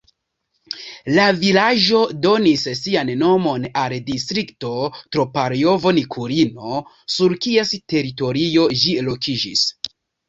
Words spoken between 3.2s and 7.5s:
nomon al distrikto Troparjovo-Nikulino, sur